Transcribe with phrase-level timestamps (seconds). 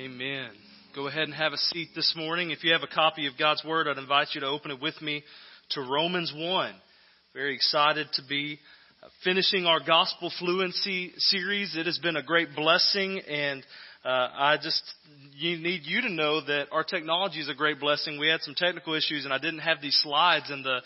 [0.00, 0.48] Amen.
[0.96, 2.52] Go ahead and have a seat this morning.
[2.52, 4.94] If you have a copy of God's Word, I'd invite you to open it with
[5.02, 5.22] me
[5.72, 6.74] to Romans 1.
[7.34, 8.58] Very excited to be
[9.02, 11.76] uh, finishing our gospel fluency series.
[11.76, 13.62] It has been a great blessing and
[14.02, 14.82] uh, I just
[15.38, 18.18] need you to know that our technology is a great blessing.
[18.18, 20.80] We had some technical issues and I didn't have these slides in the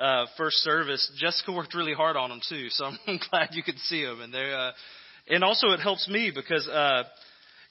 [0.00, 1.10] uh, first service.
[1.18, 4.20] Jessica worked really hard on them too, so I'm glad you could see them.
[4.20, 4.70] And uh,
[5.28, 7.02] and also it helps me because uh,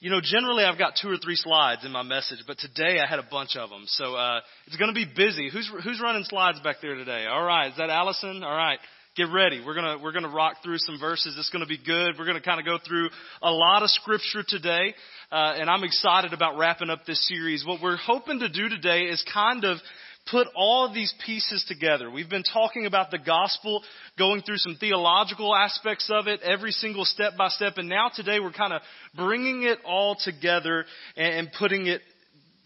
[0.00, 3.06] you know, generally I've got two or three slides in my message, but today I
[3.06, 3.84] had a bunch of them.
[3.86, 5.50] So uh, it's going to be busy.
[5.52, 7.26] Who's who's running slides back there today?
[7.30, 8.42] All right, is that Allison?
[8.42, 8.78] All right,
[9.14, 9.62] get ready.
[9.64, 11.36] We're gonna we're gonna rock through some verses.
[11.38, 12.14] It's going to be good.
[12.18, 13.10] We're going to kind of go through
[13.42, 14.94] a lot of scripture today,
[15.30, 17.66] uh, and I'm excited about wrapping up this series.
[17.66, 19.76] What we're hoping to do today is kind of
[20.30, 22.10] put all of these pieces together.
[22.10, 23.82] We've been talking about the gospel,
[24.18, 28.40] going through some theological aspects of it, every single step by step, and now today
[28.40, 28.82] we're kind of
[29.16, 30.84] bringing it all together
[31.16, 32.02] and putting it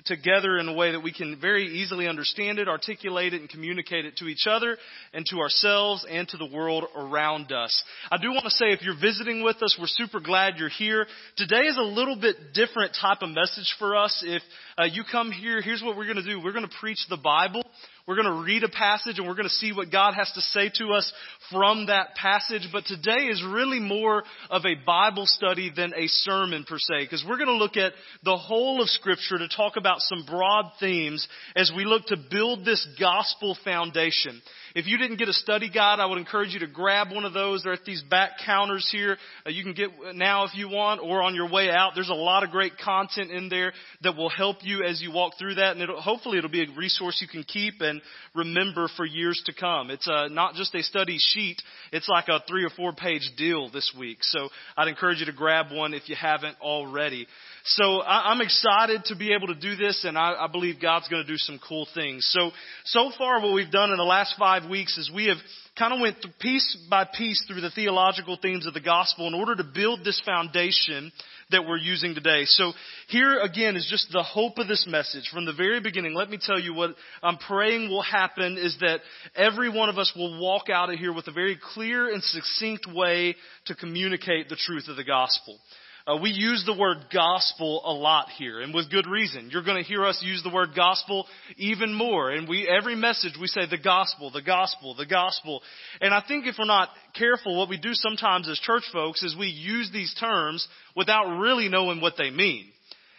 [0.05, 4.05] together in a way that we can very easily understand it, articulate it, and communicate
[4.05, 4.77] it to each other
[5.13, 7.83] and to ourselves and to the world around us.
[8.11, 11.07] I do want to say if you're visiting with us, we're super glad you're here.
[11.37, 14.23] Today is a little bit different type of message for us.
[14.27, 14.43] If
[14.79, 16.41] uh, you come here, here's what we're going to do.
[16.43, 17.65] We're going to preach the Bible.
[18.07, 20.41] We're going to read a passage and we're going to see what God has to
[20.43, 21.11] say to us
[21.51, 22.69] from that passage.
[22.71, 27.25] But today is really more of a Bible study than a sermon per se, because
[27.27, 31.27] we're going to look at the whole of Scripture to talk about some broad themes
[31.57, 34.43] as we look to build this gospel foundation.
[34.75, 37.33] If you didn't get a study guide, I would encourage you to grab one of
[37.33, 37.63] those.
[37.63, 39.17] They're at these back counters here.
[39.47, 41.93] Uh, you can get now if you want or on your way out.
[41.95, 43.73] There's a lot of great content in there
[44.03, 45.73] that will help you as you walk through that.
[45.73, 48.03] And it'll, hopefully it'll be a resource you can keep and
[48.35, 49.91] remember for years to come.
[49.91, 51.63] It's uh, not just a study sheet.
[51.93, 54.19] It's like a three or four page deal this week.
[54.23, 57.29] So I'd encourage you to grab one if you haven't already.
[57.67, 61.09] So I, am excited to be able to do this, and I, I believe God's
[61.09, 62.29] going to do some cool things.
[62.31, 62.51] So
[62.85, 65.39] so far, what we've done in the last five weeks is we have
[65.79, 69.57] kind of went piece by piece through the theological themes of the gospel in order
[69.57, 71.11] to build this foundation
[71.51, 72.45] that we're using today.
[72.45, 72.73] So
[73.09, 76.13] here again is just the hope of this message from the very beginning.
[76.13, 79.01] Let me tell you what I'm praying will happen is that
[79.35, 82.87] every one of us will walk out of here with a very clear and succinct
[82.93, 83.37] way
[83.67, 85.59] to communicate the truth of the gospel.
[86.07, 89.49] Uh, we use the word gospel a lot here, and with good reason.
[89.51, 91.27] You're going to hear us use the word gospel
[91.57, 92.31] even more.
[92.31, 95.63] And we, every message we say the gospel, the gospel, the gospel.
[96.03, 99.35] And I think if we're not careful, what we do sometimes as church folks is
[99.35, 102.67] we use these terms without really knowing what they mean.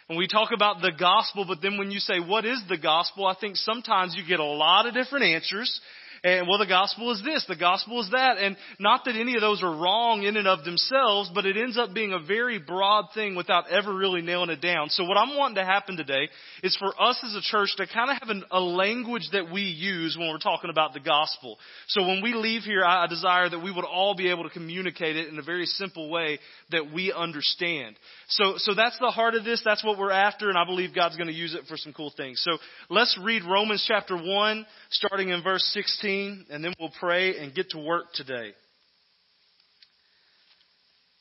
[0.08, 3.26] And we talk about the gospel, but then when you say, what is the gospel?
[3.26, 5.80] I think sometimes you get a lot of different answers
[6.26, 8.36] and well, the gospel is this, the gospel is that.
[8.38, 11.78] And not that any of those are wrong in and of themselves, but it ends
[11.78, 14.88] up being a very broad thing without ever really nailing it down.
[14.88, 16.28] So what I'm wanting to happen today
[16.64, 19.60] is for us as a church to kind of have an, a language that we
[19.60, 21.58] use when we're talking about the gospel.
[21.86, 24.50] So when we leave here, I, I desire that we would all be able to
[24.50, 26.40] communicate it in a very simple way
[26.72, 27.94] that we understand.
[28.30, 29.62] So, so that's the heart of this.
[29.64, 32.12] That's what we're after, and I believe God's going to use it for some cool
[32.16, 32.42] things.
[32.42, 32.58] So
[32.90, 36.15] let's read Romans chapter 1, starting in verse 16,
[36.50, 38.52] and then we'll pray and get to work today.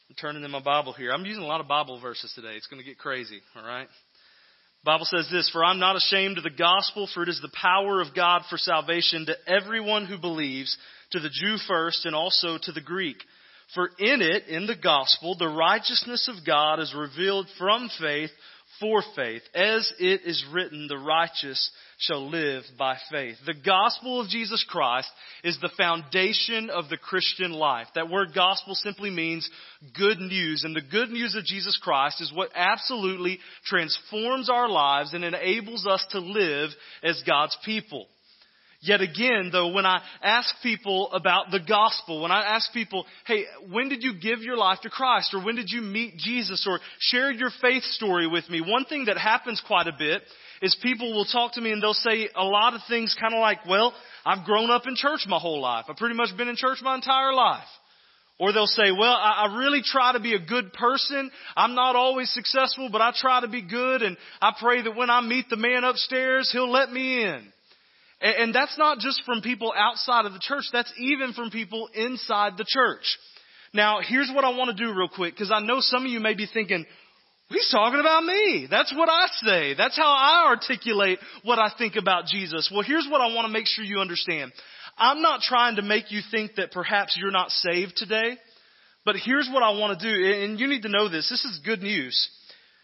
[0.09, 1.11] I'm turning in my Bible here.
[1.11, 2.56] I'm using a lot of Bible verses today.
[2.56, 3.88] It's going to get crazy, all right?
[4.84, 8.01] Bible says this, For I'm not ashamed of the gospel, for it is the power
[8.01, 10.78] of God for salvation to everyone who believes,
[11.11, 13.17] to the Jew first and also to the Greek.
[13.73, 18.29] For in it, in the gospel, the righteousness of God is revealed from faith
[18.79, 19.41] for faith.
[19.53, 23.37] As it is written, the righteous shall live by faith.
[23.45, 25.09] The gospel of Jesus Christ
[25.43, 27.87] is the foundation of the Christian life.
[27.95, 29.49] That word gospel simply means
[29.97, 30.63] good news.
[30.63, 35.85] And the good news of Jesus Christ is what absolutely transforms our lives and enables
[35.85, 36.69] us to live
[37.03, 38.07] as God's people.
[38.81, 43.45] Yet again, though, when I ask people about the gospel, when I ask people, hey,
[43.71, 45.33] when did you give your life to Christ?
[45.33, 46.65] Or when did you meet Jesus?
[46.69, 48.61] Or share your faith story with me?
[48.61, 50.22] One thing that happens quite a bit
[50.61, 53.39] is people will talk to me and they'll say a lot of things kind of
[53.39, 53.93] like, well,
[54.25, 55.85] I've grown up in church my whole life.
[55.89, 57.67] I've pretty much been in church my entire life.
[58.37, 61.31] Or they'll say, well, I, I really try to be a good person.
[61.55, 65.09] I'm not always successful, but I try to be good and I pray that when
[65.09, 67.53] I meet the man upstairs, he'll let me in.
[68.25, 72.53] And that's not just from people outside of the church, that's even from people inside
[72.57, 73.19] the church.
[73.73, 76.19] Now, here's what I want to do real quick, because I know some of you
[76.19, 76.85] may be thinking,
[77.49, 78.67] He's talking about me.
[78.69, 79.75] That's what I say.
[79.75, 82.72] That's how I articulate what I think about Jesus.
[82.73, 84.51] Well, here's what I want to make sure you understand.
[84.97, 88.37] I'm not trying to make you think that perhaps you're not saved today,
[89.03, 91.29] but here's what I want to do, and you need to know this.
[91.29, 92.29] This is good news.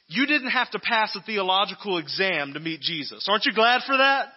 [0.07, 3.27] You didn't have to pass a theological exam to meet Jesus.
[3.29, 4.27] Aren't you glad for that?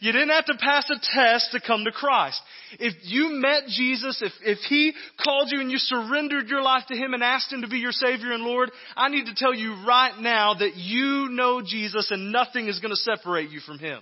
[0.00, 2.40] You didn't have to pass a test to come to Christ.
[2.78, 6.96] If you met Jesus, if, if He called you and you surrendered your life to
[6.96, 9.84] Him and asked Him to be your Savior and Lord, I need to tell you
[9.86, 14.00] right now that you know Jesus and nothing is going to separate you from Him.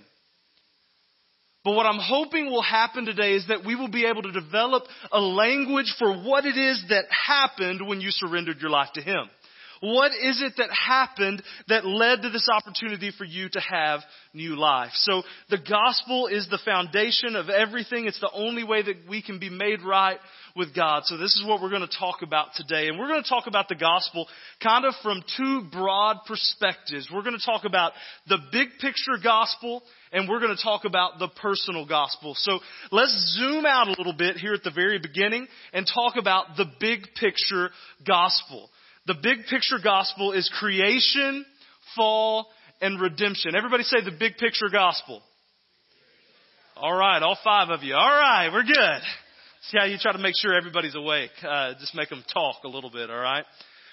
[1.63, 4.83] But what I'm hoping will happen today is that we will be able to develop
[5.11, 9.29] a language for what it is that happened when you surrendered your life to Him.
[9.81, 14.01] What is it that happened that led to this opportunity for you to have
[14.33, 14.91] new life?
[14.93, 18.05] So the gospel is the foundation of everything.
[18.05, 20.19] It's the only way that we can be made right
[20.55, 21.03] with God.
[21.05, 22.87] So this is what we're going to talk about today.
[22.87, 24.27] And we're going to talk about the gospel
[24.63, 27.09] kind of from two broad perspectives.
[27.13, 27.91] We're going to talk about
[28.27, 32.35] the big picture gospel and we're going to talk about the personal gospel.
[32.37, 32.59] So
[32.91, 36.65] let's zoom out a little bit here at the very beginning and talk about the
[36.79, 37.69] big picture
[38.07, 38.69] gospel.
[39.07, 41.45] The big picture gospel is creation,
[41.95, 42.47] fall,
[42.81, 43.55] and redemption.
[43.55, 45.21] Everybody say the big picture gospel.
[46.75, 47.93] All right, all five of you.
[47.93, 49.01] All right, we're good.
[49.69, 51.31] See how you try to make sure everybody's awake.
[51.47, 53.45] Uh, just make them talk a little bit, all right?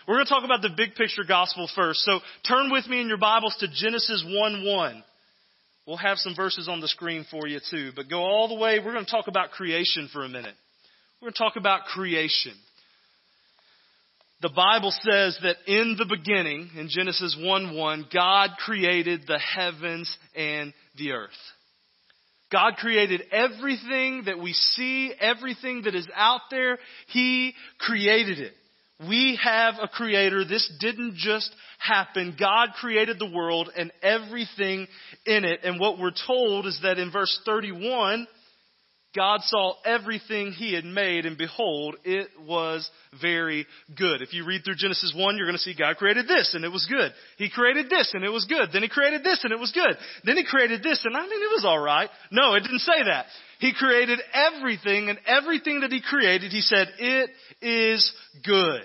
[0.08, 2.00] We're going to talk about the big picture gospel first.
[2.00, 2.18] So
[2.48, 5.04] turn with me in your Bibles to Genesis 1 1.
[5.86, 8.78] We'll have some verses on the screen for you too, but go all the way.
[8.78, 10.54] We're going to talk about creation for a minute.
[11.20, 12.54] We're going to talk about creation
[14.42, 20.14] the Bible says that in the beginning, in Genesis 1 1, God created the heavens
[20.34, 21.30] and the earth.
[22.50, 26.78] God created everything that we see, everything that is out there.
[27.06, 28.52] He created it.
[29.08, 30.44] We have a creator.
[30.44, 32.36] This didn't just happen.
[32.38, 34.86] God created the world and everything
[35.24, 35.60] in it.
[35.64, 38.26] And what we're told is that in verse 31,
[39.14, 42.88] God saw everything he had made, and behold, it was
[43.20, 44.22] very good.
[44.22, 46.72] If you read through Genesis 1, you're going to see God created this, and it
[46.72, 47.12] was good.
[47.36, 48.70] He created this, and it was good.
[48.72, 49.96] Then he created this, and it was good.
[50.24, 52.08] Then he created this, and I mean, it was alright.
[52.30, 53.26] No, it didn't say that.
[53.58, 57.30] He created everything, and everything that he created, he said, it
[57.60, 58.12] is
[58.44, 58.82] good.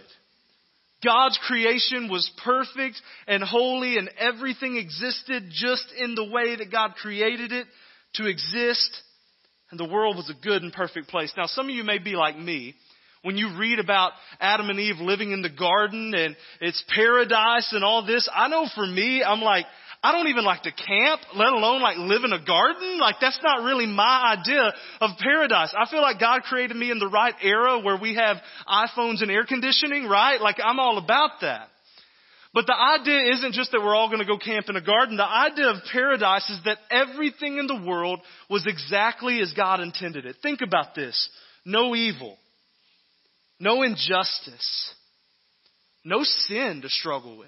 [1.06, 6.96] God's creation was perfect and holy, and everything existed just in the way that God
[7.02, 7.68] created it
[8.16, 9.04] to exist
[9.72, 11.34] and the world was a good and perfect place.
[11.36, 12.76] Now, some of you may be like me.
[13.24, 17.84] When you read about Adam and Eve living in the garden and it's paradise and
[17.84, 19.66] all this, I know for me, I'm like,
[20.04, 23.00] I don't even like to camp, let alone like live in a garden.
[23.00, 24.72] Like that's not really my idea
[25.02, 25.74] of paradise.
[25.78, 28.38] I feel like God created me in the right era where we have
[28.68, 30.40] iPhones and air conditioning, right?
[30.40, 31.70] Like I'm all about that.
[32.58, 35.16] But the idea isn't just that we're all going to go camp in a garden.
[35.16, 38.20] The idea of paradise is that everything in the world
[38.50, 40.38] was exactly as God intended it.
[40.42, 41.30] Think about this.
[41.66, 42.36] No evil.
[43.60, 44.92] No injustice.
[46.04, 47.48] No sin to struggle with.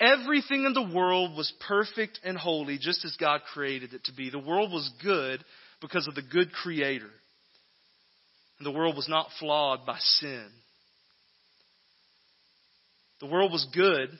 [0.00, 4.30] Everything in the world was perfect and holy just as God created it to be.
[4.30, 5.44] The world was good
[5.82, 7.10] because of the good creator.
[8.58, 10.48] And the world was not flawed by sin.
[13.22, 14.10] The world was good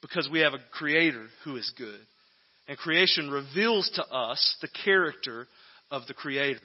[0.00, 2.00] because we have a creator who is good.
[2.66, 5.46] And creation reveals to us the character
[5.90, 6.60] of the creator.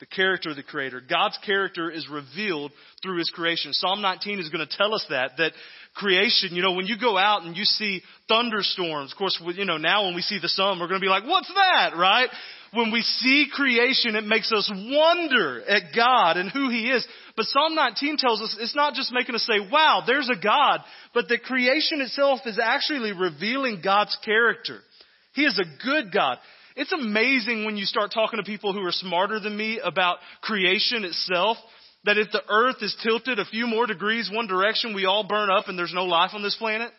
[0.00, 1.00] The character of the creator.
[1.00, 3.72] God's character is revealed through his creation.
[3.74, 5.52] Psalm 19 is going to tell us that, that
[5.94, 9.76] creation, you know, when you go out and you see thunderstorms, of course, you know,
[9.76, 12.30] now when we see the sun, we're going to be like, what's that, right?
[12.72, 17.06] when we see creation, it makes us wonder at God and who He is.
[17.36, 20.80] But Psalm 19 tells us it's not just making us say, wow, there's a God,
[21.12, 24.80] but the creation itself is actually revealing God's character.
[25.32, 26.38] He is a good God.
[26.76, 31.04] It's amazing when you start talking to people who are smarter than me about creation
[31.04, 31.56] itself,
[32.04, 35.50] that if the earth is tilted a few more degrees one direction, we all burn
[35.50, 36.90] up and there's no life on this planet.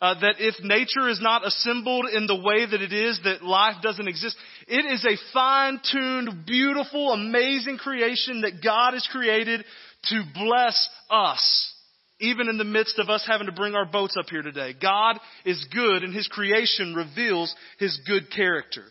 [0.00, 3.74] Uh, that if nature is not assembled in the way that it is, that life
[3.82, 4.36] doesn't exist.
[4.68, 9.64] It is a fine-tuned, beautiful, amazing creation that God has created
[10.04, 11.74] to bless us.
[12.20, 14.72] Even in the midst of us having to bring our boats up here today.
[14.80, 18.84] God is good and His creation reveals His good character.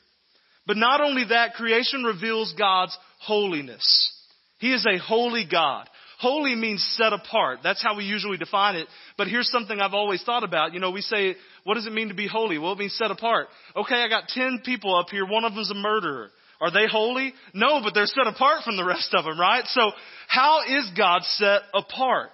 [0.68, 4.14] But not only that, creation reveals God's holiness.
[4.60, 5.88] He is a holy God.
[6.20, 7.60] Holy means set apart.
[7.64, 8.88] That's how we usually define it.
[9.18, 10.74] But here's something I've always thought about.
[10.74, 12.58] You know, we say, what does it mean to be holy?
[12.58, 13.48] Well, it means set apart.
[13.76, 15.26] Okay, I got 10 people up here.
[15.26, 16.32] One of them's a murderer.
[16.60, 17.34] Are they holy?
[17.54, 19.64] No, but they're set apart from the rest of them, right?
[19.68, 19.92] So
[20.28, 22.30] how is God set apart?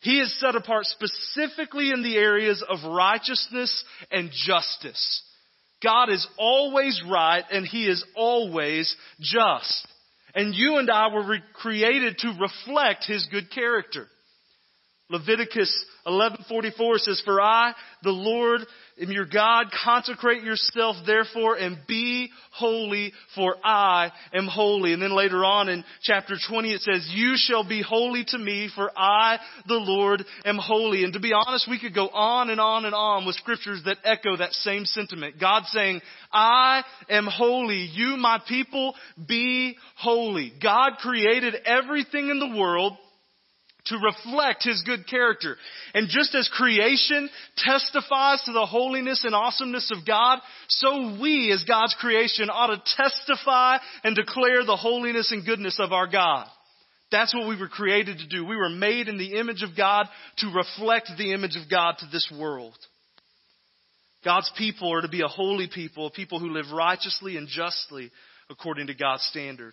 [0.00, 5.22] He is set apart specifically in the areas of righteousness and justice.
[5.82, 9.86] God is always right and He is always just.
[10.34, 14.06] And you and I were created to reflect His good character.
[15.10, 15.72] Leviticus
[16.06, 18.66] 11:44 says, "For I, the Lord,
[19.00, 19.70] am your God.
[19.84, 25.84] Consecrate yourself, therefore, and be holy, for I am holy." And then later on in
[26.02, 30.58] chapter 20, it says, "You shall be holy to me, for I, the Lord, am
[30.58, 33.82] holy." And to be honest, we could go on and on and on with scriptures
[33.84, 35.38] that echo that same sentiment.
[35.38, 36.02] God saying,
[36.32, 37.82] "I am holy.
[37.82, 42.96] You, my people, be holy." God created everything in the world
[43.88, 45.56] to reflect His good character.
[45.94, 51.64] And just as creation testifies to the holiness and awesomeness of God, so we as
[51.64, 56.46] God's creation ought to testify and declare the holiness and goodness of our God.
[57.10, 58.44] That's what we were created to do.
[58.44, 60.06] We were made in the image of God
[60.38, 62.76] to reflect the image of God to this world.
[64.24, 68.10] God's people are to be a holy people, a people who live righteously and justly
[68.50, 69.72] according to God's standard.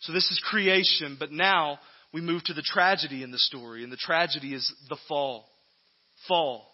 [0.00, 1.78] So this is creation, but now
[2.12, 5.46] we move to the tragedy in the story, and the tragedy is the fall.
[6.28, 6.66] Fall.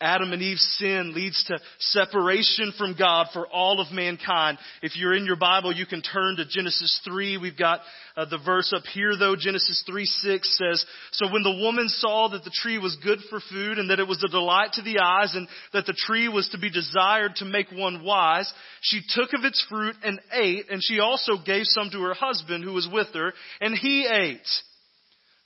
[0.00, 4.58] Adam and Eve's sin leads to separation from God for all of mankind.
[4.80, 7.36] If you're in your Bible, you can turn to Genesis 3.
[7.38, 7.80] We've got
[8.16, 9.34] uh, the verse up here though.
[9.34, 13.40] Genesis 3 6 says, So when the woman saw that the tree was good for
[13.50, 16.48] food and that it was a delight to the eyes and that the tree was
[16.50, 20.80] to be desired to make one wise, she took of its fruit and ate and
[20.80, 24.46] she also gave some to her husband who was with her and he ate.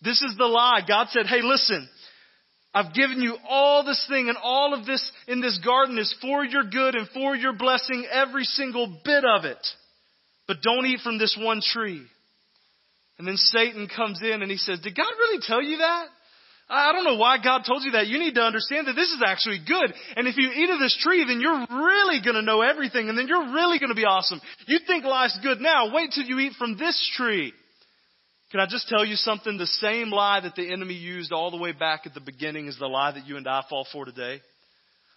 [0.02, 0.80] This is the lie.
[0.86, 1.88] God said, Hey, listen.
[2.74, 6.44] I've given you all this thing and all of this in this garden is for
[6.44, 9.64] your good and for your blessing, every single bit of it.
[10.48, 12.02] But don't eat from this one tree.
[13.18, 16.06] And then Satan comes in and he says, did God really tell you that?
[16.68, 18.06] I don't know why God told you that.
[18.06, 19.92] You need to understand that this is actually good.
[20.16, 23.18] And if you eat of this tree, then you're really going to know everything and
[23.18, 24.40] then you're really going to be awesome.
[24.66, 25.94] You think life's good now.
[25.94, 27.52] Wait till you eat from this tree.
[28.52, 29.56] Can I just tell you something?
[29.56, 32.78] The same lie that the enemy used all the way back at the beginning is
[32.78, 34.42] the lie that you and I fall for today.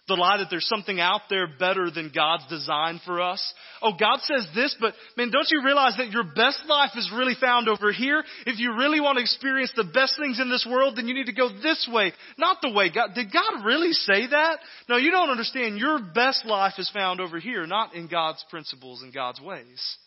[0.08, 3.42] The lie that there's something out there better than God's design for us.
[3.82, 7.34] Oh, God says this, but man, don't you realize that your best life is really
[7.38, 8.22] found over here?
[8.46, 11.26] If you really want to experience the best things in this world, then you need
[11.26, 13.10] to go this way, not the way God.
[13.14, 14.60] Did God really say that?
[14.88, 15.76] No, you don't understand.
[15.76, 19.98] Your best life is found over here, not in God's principles and God's ways.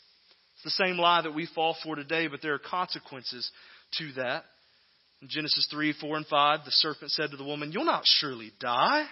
[0.59, 3.49] It's the same lie that we fall for today, but there are consequences
[3.97, 4.43] to that.
[5.21, 8.51] In Genesis 3, 4, and 5, the serpent said to the woman, You'll not surely
[8.59, 9.05] die.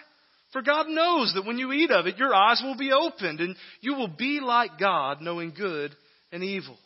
[0.51, 3.55] For God knows that when you eat of it, your eyes will be opened, and
[3.79, 5.95] you will be like God, knowing good
[6.33, 6.77] and evil.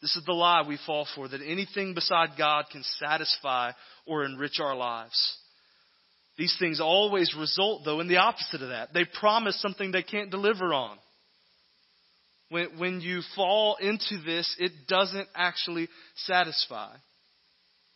[0.00, 3.70] This is the lie we fall for, that anything beside God can satisfy
[4.04, 5.36] or enrich our lives.
[6.36, 8.92] These things always result, though, in the opposite of that.
[8.92, 10.98] They promise something they can't deliver on
[12.52, 16.94] when, when you fall into this, it doesn't actually satisfy.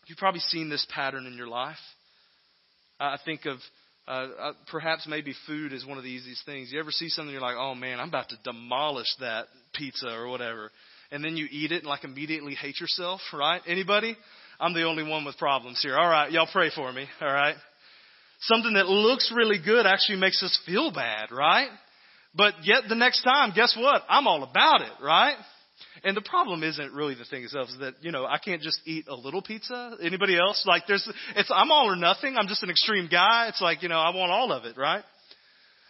[0.07, 1.77] You've probably seen this pattern in your life.
[2.99, 3.59] I think of
[4.09, 6.71] uh, uh, perhaps maybe food is one of the easiest things.
[6.73, 10.29] You ever see something you're like, oh man, I'm about to demolish that pizza or
[10.29, 10.71] whatever,
[11.11, 13.61] and then you eat it and like immediately hate yourself, right?
[13.67, 14.17] Anybody?
[14.61, 15.99] I'm the only one with problems here.
[15.99, 17.07] All right, y'all pray for me.
[17.21, 17.57] All right.
[18.41, 21.69] Something that looks really good actually makes us feel bad, right?
[22.37, 24.03] But yet the next time, guess what?
[24.09, 25.37] I'm all about it, right?
[26.05, 28.81] And the problem isn't really the thing itself, is that, you know, I can't just
[28.85, 29.97] eat a little pizza.
[30.03, 30.65] Anybody else?
[30.67, 32.37] Like there's, it's, I'm all or nothing.
[32.37, 33.47] I'm just an extreme guy.
[33.49, 35.03] It's like, you know, I want all of it, right?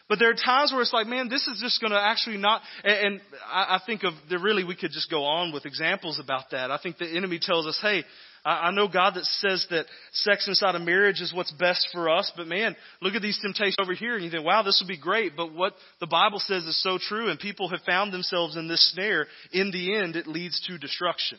[0.08, 2.62] But there are times where it's like, man, this is just going to actually not,
[2.84, 6.70] and, I, I think of, really, we could just go on with examples about that.
[6.70, 8.04] I think the enemy tells us, hey,
[8.46, 12.08] I, I know God that says that sex inside of marriage is what's best for
[12.08, 14.88] us, but man, look at these temptations over here and you think, wow, this would
[14.88, 15.36] be great.
[15.36, 18.92] But what the Bible says is so true and people have found themselves in this
[18.92, 19.26] snare.
[19.52, 21.38] In the end, it leads to destruction.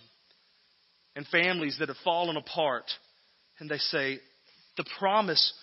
[1.16, 2.86] And families that have fallen apart
[3.60, 4.20] and they say,
[4.76, 5.54] the promise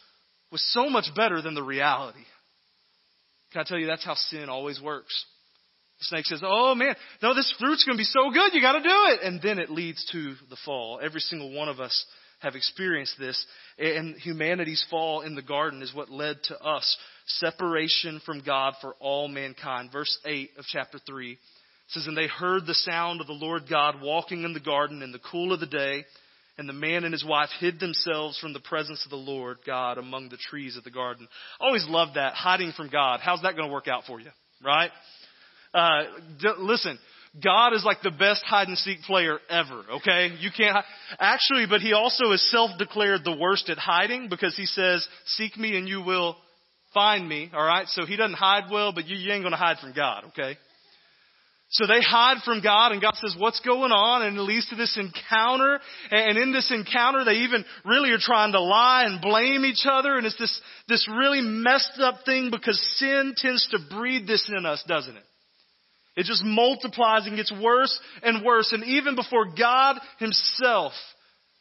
[0.51, 2.25] was so much better than the reality.
[3.53, 5.27] Can I tell you that's how sin always works?
[6.05, 8.83] Snake says, Oh man, no, this fruit's going to be so good, you got to
[8.83, 9.21] do it.
[9.23, 11.01] And then it leads to the fall.
[11.03, 12.05] Every single one of us
[12.41, 13.45] have experienced this.
[13.79, 16.97] And humanity's fall in the garden is what led to us
[17.27, 19.91] separation from God for all mankind.
[19.93, 21.39] Verse 8 of chapter 3
[21.89, 25.13] says, And they heard the sound of the Lord God walking in the garden in
[25.13, 26.05] the cool of the day.
[26.57, 29.99] And the man and his wife hid themselves from the presence of the Lord God
[29.99, 31.27] among the trees of the garden.
[31.59, 33.19] Always loved that, hiding from God.
[33.21, 34.31] How's that going to work out for you?
[34.65, 34.91] Right?
[35.75, 36.05] Uh,
[36.41, 36.99] d- listen,
[37.43, 40.31] God is like the best hide and seek player ever, okay?
[40.39, 40.77] You can't,
[41.19, 45.77] actually, but he also is self-declared the worst at hiding because he says, seek me
[45.77, 46.37] and you will
[46.93, 47.89] find me, alright?
[47.89, 50.57] So he doesn't hide well, but you, you ain't gonna hide from God, okay?
[51.71, 54.23] So they hide from God, and God says, What's going on?
[54.23, 55.81] And it leads to this encounter.
[56.13, 60.17] And in this encounter, they even really are trying to lie and blame each other.
[60.17, 64.65] And it's this, this really messed up thing because sin tends to breed this in
[64.65, 65.25] us, doesn't it?
[66.17, 68.73] It just multiplies and gets worse and worse.
[68.73, 70.93] And even before God Himself,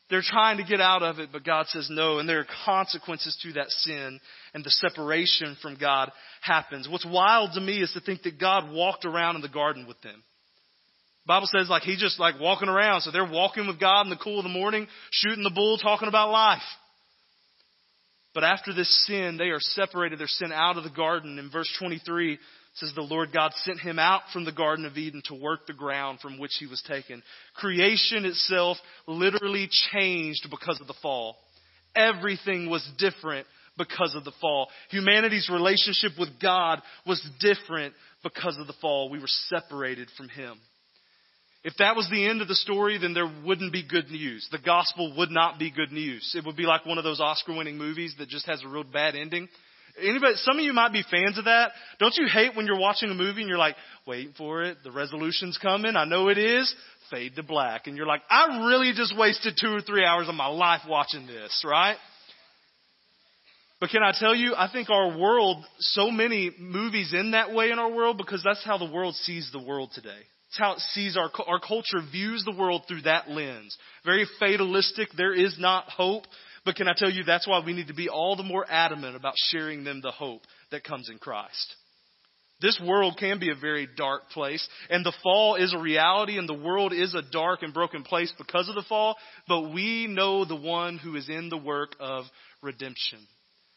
[0.10, 2.20] they're trying to get out of it, but God says no.
[2.20, 4.20] And there are consequences to that sin,
[4.54, 6.88] and the separation from God happens.
[6.88, 10.00] What's wild to me is to think that God walked around in the garden with
[10.02, 10.24] them.
[11.26, 13.02] Bible says like He just like walking around.
[13.02, 16.10] So they're walking with God in the cool of the morning, shooting the bull, talking
[16.10, 16.62] about life.
[18.34, 20.20] But after this sin, they are separated.
[20.20, 21.40] They're sent out of the garden.
[21.40, 22.40] In verse 23,
[22.76, 25.74] says the Lord God sent him out from the Garden of Eden to work the
[25.74, 27.22] ground from which he was taken.
[27.56, 28.78] Creation itself
[29.08, 31.38] literally changed because of the fall.
[31.96, 33.46] Everything was different
[33.78, 34.70] because of the fall.
[34.90, 39.10] Humanity's relationship with God was different because of the fall.
[39.10, 40.58] We were separated from him.
[41.64, 44.48] If that was the end of the story, then there wouldn't be good news.
[44.52, 46.34] The gospel would not be good news.
[46.36, 48.84] It would be like one of those Oscar winning movies that just has a real
[48.84, 49.48] bad ending.
[50.02, 51.72] Anybody, some of you might be fans of that.
[52.00, 54.92] Don't you hate when you're watching a movie and you're like, waiting for it, the
[54.92, 56.74] resolution's coming, I know it is,
[57.10, 57.88] fade to black.
[57.88, 61.28] And you're like, I really just wasted two or three hours of my life watching
[61.28, 61.96] this, right?
[63.80, 67.70] But can I tell you, I think our world, so many movies in that way
[67.72, 70.22] in our world because that's how the world sees the world today.
[70.50, 73.76] It's how it sees our, our culture views the world through that lens.
[74.06, 75.10] Very fatalistic.
[75.18, 76.24] There is not hope.
[76.66, 79.16] But can I tell you, that's why we need to be all the more adamant
[79.16, 80.42] about sharing them the hope
[80.72, 81.76] that comes in Christ.
[82.62, 86.48] This world can be a very dark place, and the fall is a reality, and
[86.48, 89.18] the world is a dark and broken place because of the fall,
[89.50, 92.24] but we know the one who is in the work of
[92.62, 93.20] redemption.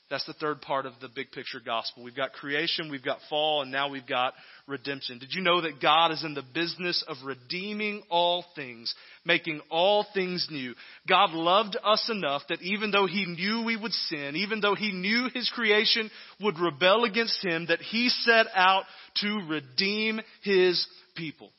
[0.08, 2.04] That's the third part of the big picture gospel.
[2.04, 4.34] We've got creation, we've got fall, and now we've got
[4.68, 5.18] redemption.
[5.18, 8.94] Did you know that God is in the business of redeeming all things,
[9.24, 10.74] making all things new?
[11.08, 14.92] God loved us enough that even though He knew we would sin, even though He
[14.92, 16.08] knew His creation
[16.40, 18.84] would rebel against Him, that He set out
[19.22, 21.50] to redeem His people.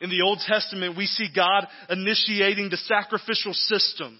[0.00, 4.18] In the Old Testament, we see God initiating the sacrificial system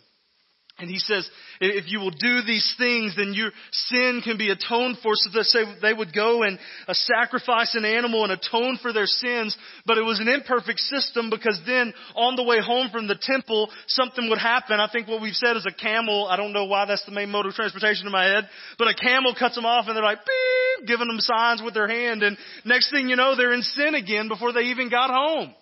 [0.83, 4.99] and he says, if you will do these things, then your sin can be atoned
[5.01, 5.13] for.
[5.15, 9.07] So they say they would go and uh, sacrifice an animal and atone for their
[9.07, 9.57] sins.
[9.87, 13.71] But it was an imperfect system because then on the way home from the temple,
[13.87, 14.81] something would happen.
[14.81, 16.27] I think what we've said is a camel.
[16.29, 18.95] I don't know why that's the main mode of transportation in my head, but a
[18.95, 22.25] camel cuts them off and they're like, beep, giving them signs with their hand.
[22.25, 25.55] And next thing you know, they're in sin again before they even got home.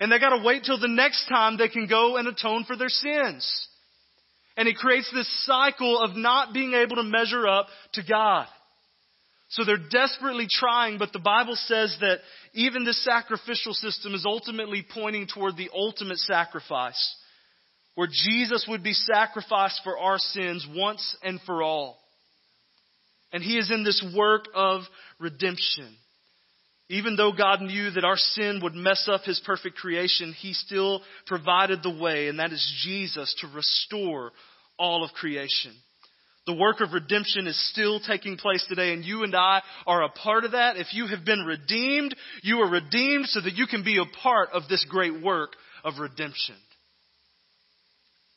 [0.00, 2.88] And they gotta wait till the next time they can go and atone for their
[2.88, 3.68] sins.
[4.56, 8.46] And it creates this cycle of not being able to measure up to God.
[9.48, 12.18] So they're desperately trying, but the Bible says that
[12.54, 17.16] even this sacrificial system is ultimately pointing toward the ultimate sacrifice,
[17.94, 21.98] where Jesus would be sacrificed for our sins once and for all.
[23.32, 24.82] And He is in this work of
[25.20, 25.94] redemption.
[26.88, 31.02] Even though God knew that our sin would mess up His perfect creation, He still
[31.26, 34.30] provided the way, and that is Jesus to restore
[34.78, 35.72] all of creation.
[36.46, 40.08] The work of redemption is still taking place today, and you and I are a
[40.08, 40.76] part of that.
[40.76, 44.50] If you have been redeemed, you are redeemed so that you can be a part
[44.52, 45.50] of this great work
[45.82, 46.54] of redemption.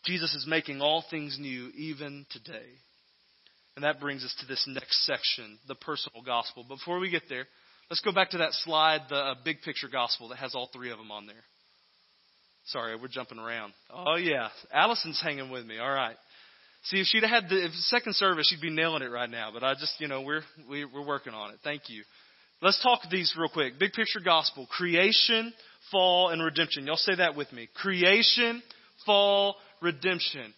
[0.06, 2.66] Jesus is making all things new even today.
[3.76, 6.66] And that brings us to this next section, the personal gospel.
[6.68, 7.46] Before we get there,
[7.90, 10.92] Let's go back to that slide, the uh, big picture gospel that has all three
[10.92, 11.44] of them on there.
[12.66, 13.74] Sorry, we're jumping around.
[13.92, 15.80] Oh yeah, Allison's hanging with me.
[15.80, 16.16] All right.
[16.84, 19.50] See, if she'd had the second service, she'd be nailing it right now.
[19.52, 21.58] But I just, you know, we're we, we're working on it.
[21.64, 22.04] Thank you.
[22.62, 23.80] Let's talk these real quick.
[23.80, 25.52] Big picture gospel: creation,
[25.90, 26.86] fall, and redemption.
[26.86, 27.70] Y'all say that with me.
[27.74, 28.62] Creation,
[29.04, 30.54] fall, redemption.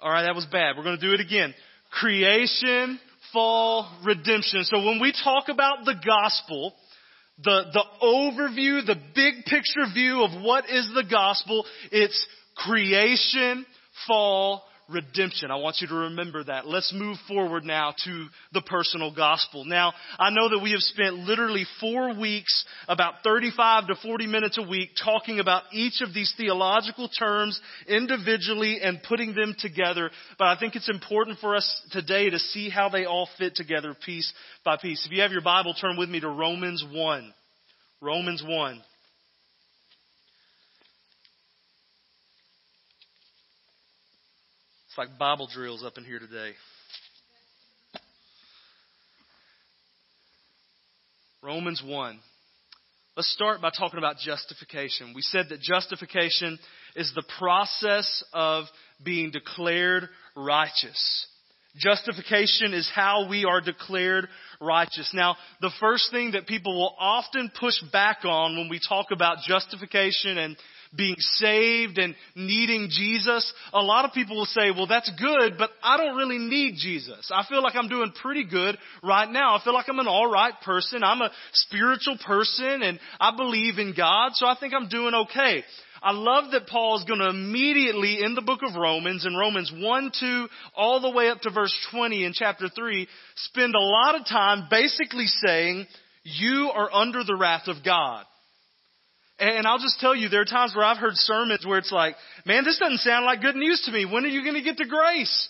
[0.00, 0.76] All right, that was bad.
[0.76, 1.54] We're going to do it again.
[1.90, 2.98] Creation,
[3.36, 4.64] fall, redemption.
[4.64, 6.72] So when we talk about the gospel,
[7.44, 13.66] the, the overview, the big picture view of what is the gospel, it's creation,
[14.06, 15.50] fall, redemption.
[15.50, 16.66] I want you to remember that.
[16.66, 19.64] Let's move forward now to the personal gospel.
[19.64, 24.58] Now, I know that we have spent literally four weeks, about 35 to 40 minutes
[24.58, 30.10] a week, talking about each of these theological terms individually and putting them together.
[30.38, 33.94] But I think it's important for us today to see how they all fit together
[34.04, 34.32] piece
[34.64, 35.04] by piece.
[35.04, 37.34] If you have your Bible, turn with me to Romans 1.
[38.00, 38.82] Romans 1.
[44.96, 46.52] It's like Bible drills up in here today.
[51.42, 52.18] Romans 1.
[53.14, 55.12] Let's start by talking about justification.
[55.14, 56.58] We said that justification
[56.94, 58.64] is the process of
[59.04, 61.26] being declared righteous.
[61.76, 64.28] Justification is how we are declared
[64.62, 65.10] righteous.
[65.12, 69.42] Now, the first thing that people will often push back on when we talk about
[69.46, 70.56] justification and
[70.94, 75.70] being saved and needing Jesus, a lot of people will say, well, that's good, but
[75.82, 77.30] I don't really need Jesus.
[77.32, 79.56] I feel like I'm doing pretty good right now.
[79.56, 81.02] I feel like I'm an alright person.
[81.02, 85.64] I'm a spiritual person and I believe in God, so I think I'm doing okay.
[86.02, 89.72] I love that Paul is going to immediately in the book of Romans, in Romans
[89.74, 94.14] 1, 2, all the way up to verse 20 in chapter 3, spend a lot
[94.14, 95.86] of time basically saying,
[96.22, 98.24] you are under the wrath of God.
[99.38, 102.16] And I'll just tell you, there are times where I've heard sermons where it's like,
[102.46, 104.06] man, this doesn't sound like good news to me.
[104.06, 105.48] When are you going to get to grace?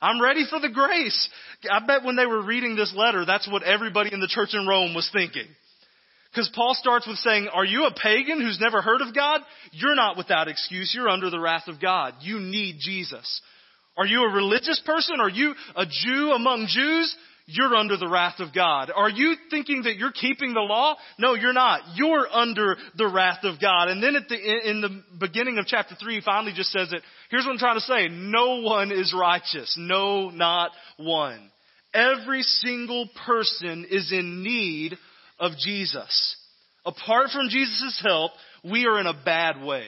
[0.00, 1.28] I'm ready for the grace.
[1.68, 4.66] I bet when they were reading this letter, that's what everybody in the church in
[4.66, 5.46] Rome was thinking.
[6.30, 9.40] Because Paul starts with saying, Are you a pagan who's never heard of God?
[9.72, 10.92] You're not without excuse.
[10.94, 12.14] You're under the wrath of God.
[12.20, 13.40] You need Jesus.
[13.96, 15.20] Are you a religious person?
[15.20, 17.14] Are you a Jew among Jews?
[17.46, 18.90] You're under the wrath of God.
[18.94, 20.96] Are you thinking that you're keeping the law?
[21.18, 21.80] No, you're not.
[21.94, 23.88] You're under the wrath of God.
[23.88, 27.02] And then at the, in the beginning of chapter 3, he finally just says it.
[27.30, 28.08] Here's what I'm trying to say.
[28.08, 29.76] No one is righteous.
[29.78, 31.50] No, not one.
[31.92, 34.96] Every single person is in need
[35.38, 36.36] of Jesus.
[36.86, 38.32] Apart from Jesus' help,
[38.64, 39.84] we are in a bad way.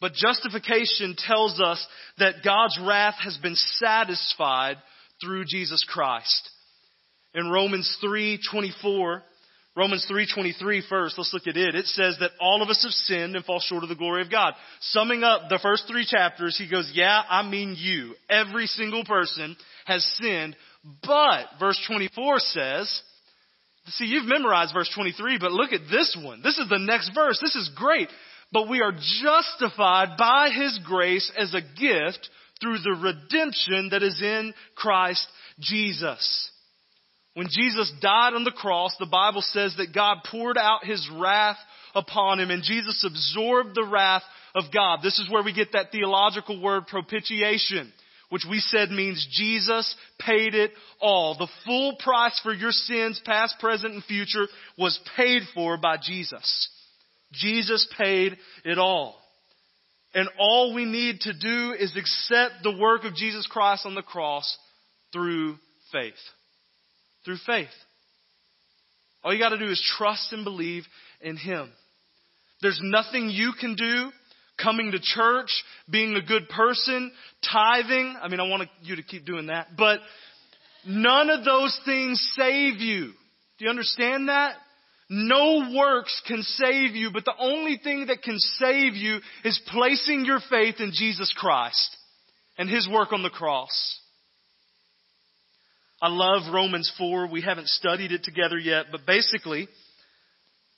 [0.00, 1.86] But justification tells us
[2.18, 4.76] that God's wrath has been satisfied
[5.22, 6.50] through Jesus Christ.
[7.34, 9.22] In Romans 3:24,
[9.76, 11.74] Romans 3:23 first, let's look at it.
[11.74, 14.30] It says that all of us have sinned and fall short of the glory of
[14.30, 14.54] God.
[14.80, 18.16] Summing up the first 3 chapters, he goes, "Yeah, I mean you.
[18.28, 20.56] Every single person has sinned."
[21.02, 23.02] But verse 24 says,
[23.88, 26.40] See, you've memorized verse 23, but look at this one.
[26.42, 27.38] This is the next verse.
[27.40, 28.08] This is great.
[28.50, 34.20] But we are justified by His grace as a gift through the redemption that is
[34.22, 35.26] in Christ
[35.60, 36.50] Jesus.
[37.34, 41.58] When Jesus died on the cross, the Bible says that God poured out His wrath
[41.94, 44.22] upon Him and Jesus absorbed the wrath
[44.54, 45.00] of God.
[45.02, 47.92] This is where we get that theological word propitiation
[48.34, 51.36] which we said means Jesus paid it all.
[51.38, 56.68] The full price for your sins, past, present, and future, was paid for by Jesus.
[57.32, 59.16] Jesus paid it all.
[60.14, 64.02] And all we need to do is accept the work of Jesus Christ on the
[64.02, 64.58] cross
[65.12, 65.56] through
[65.92, 66.14] faith.
[67.24, 67.68] Through faith.
[69.22, 70.84] All you gotta do is trust and believe
[71.20, 71.70] in Him.
[72.60, 74.10] There's nothing you can do
[74.62, 75.50] coming to church,
[75.90, 77.10] being a good person,
[77.42, 78.16] tithing.
[78.20, 79.68] I mean, I want you to keep doing that.
[79.76, 80.00] But
[80.86, 83.12] none of those things save you.
[83.58, 84.56] Do you understand that?
[85.10, 90.24] No works can save you, but the only thing that can save you is placing
[90.24, 91.96] your faith in Jesus Christ
[92.56, 94.00] and His work on the cross.
[96.04, 97.28] I love Romans 4.
[97.28, 99.68] We haven't studied it together yet, but basically,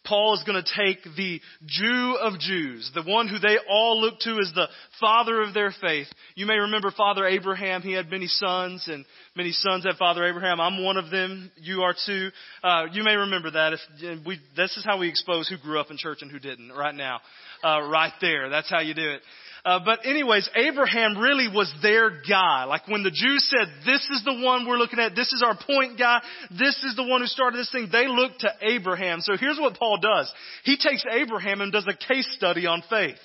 [0.04, 4.20] Paul is going to take the Jew of Jews, the one who they all look
[4.20, 4.68] to as the
[5.00, 6.06] father of their faith.
[6.36, 7.82] You may remember Father Abraham.
[7.82, 10.60] He had many sons, and many sons had Father Abraham.
[10.60, 11.50] I'm one of them.
[11.56, 12.28] You are too.
[12.62, 13.72] Uh, you may remember that.
[13.72, 16.70] If we, this is how we expose who grew up in church and who didn't.
[16.70, 17.18] Right now,
[17.64, 18.48] uh, right there.
[18.48, 19.22] That's how you do it.
[19.66, 22.64] Uh, but anyways, Abraham really was their guy.
[22.66, 25.58] Like when the Jews said, this is the one we're looking at, this is our
[25.58, 26.22] point guy,
[26.56, 29.20] this is the one who started this thing, they looked to Abraham.
[29.22, 30.32] So here's what Paul does.
[30.62, 33.18] He takes Abraham and does a case study on faith.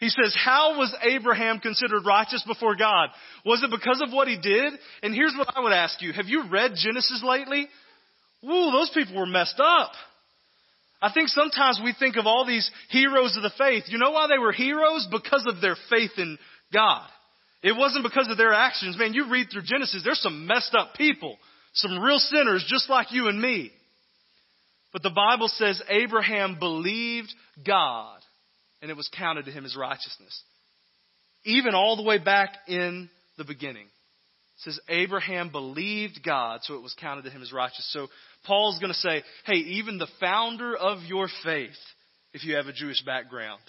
[0.00, 3.08] He says, how was Abraham considered righteous before God?
[3.46, 4.74] Was it because of what he did?
[5.02, 6.12] And here's what I would ask you.
[6.12, 7.68] Have you read Genesis lately?
[8.42, 9.92] Woo, those people were messed up.
[11.02, 13.84] I think sometimes we think of all these heroes of the faith.
[13.88, 15.06] You know why they were heroes?
[15.10, 16.38] Because of their faith in
[16.72, 17.06] God.
[17.62, 18.98] It wasn't because of their actions.
[18.98, 21.36] Man, you read through Genesis, there's some messed up people,
[21.72, 23.70] some real sinners just like you and me.
[24.92, 27.34] But the Bible says Abraham believed
[27.66, 28.20] God
[28.80, 30.42] and it was counted to him as righteousness.
[31.44, 33.86] Even all the way back in the beginning.
[34.56, 37.88] It says Abraham believed God, so it was counted to him as righteous.
[37.92, 38.08] So
[38.46, 41.70] Paul's going to say, hey, even the founder of your faith,
[42.32, 43.60] if you have a Jewish background,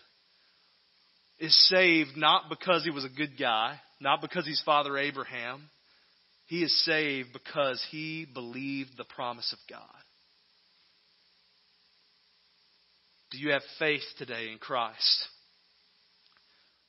[1.40, 5.64] is saved not because he was a good guy, not because he's Father Abraham.
[6.48, 9.82] He is saved because he believed the promise of God.
[13.32, 15.28] Do you have faith today in Christ?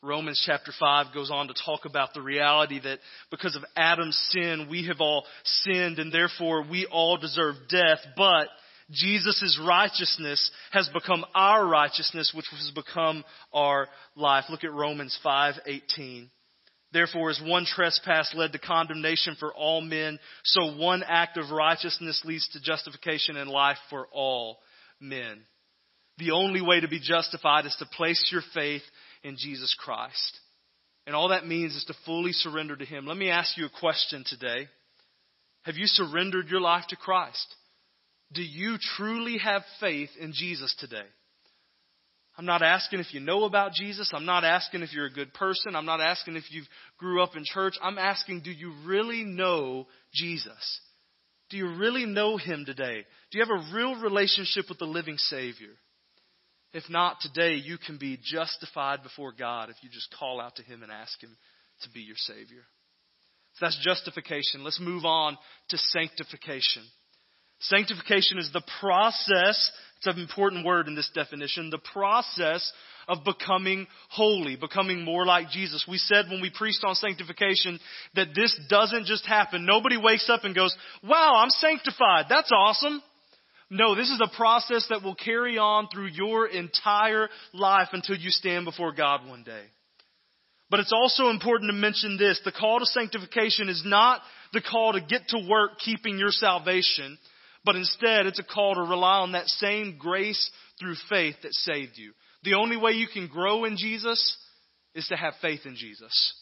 [0.03, 2.99] Romans chapter 5 goes on to talk about the reality that
[3.31, 7.99] because of Adam's sin, we have all sinned and therefore we all deserve death.
[8.17, 8.49] But
[8.91, 14.45] Jesus' righteousness has become our righteousness, which has become our life.
[14.49, 16.31] Look at Romans 5:18.
[16.93, 22.25] Therefore, as one trespass led to condemnation for all men, so one act of righteousness
[22.25, 24.61] leads to justification and life for all
[25.01, 25.45] men.
[26.19, 28.83] The only way to be justified is to place your faith
[29.27, 30.41] in Jesus Christ.
[31.07, 33.07] And all that means is to fully surrender to Him.
[33.07, 34.69] Let me ask you a question today.
[35.65, 37.55] Have you surrendered your life to Christ?
[38.33, 41.07] Do you truly have faith in Jesus today?
[42.39, 44.11] I'm not asking if you know about Jesus.
[44.15, 45.75] I'm not asking if you're a good person.
[45.75, 46.62] I'm not asking if you
[46.99, 47.75] grew up in church.
[47.83, 50.81] I'm asking, do you really know Jesus?
[51.51, 53.05] Do you really know Him today?
[53.31, 55.71] Do you have a real relationship with the living Savior?
[56.77, 60.62] If not, today you can be justified before God if you just call out to
[60.62, 61.35] Him and ask Him
[61.85, 62.65] to be your Savior.
[63.55, 64.62] So that's justification.
[64.62, 65.39] Let's move on
[65.71, 66.83] to sanctification.
[67.61, 72.71] Sanctification is the process, it's an important word in this definition, the process
[73.09, 75.87] of becoming holy, becoming more like Jesus.
[75.89, 77.81] We said when we preached on sanctification
[78.17, 79.65] that this doesn't just happen.
[79.65, 82.27] Nobody wakes up and goes, wow, I'm sanctified.
[82.29, 83.01] That's awesome.
[83.68, 88.31] No, this is a process that will carry on through your entire life until you
[88.31, 89.64] stand before God one day.
[90.70, 92.40] But it's also important to mention this.
[92.44, 94.20] The call to sanctification is not
[94.52, 97.18] the call to get to work keeping your salvation.
[97.64, 101.96] But instead, it's a call to rely on that same grace through faith that saved
[101.96, 102.12] you.
[102.44, 104.37] The only way you can grow in Jesus
[104.94, 106.35] is to have faith in Jesus.